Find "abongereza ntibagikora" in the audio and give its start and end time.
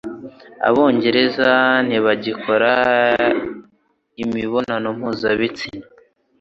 0.67-2.71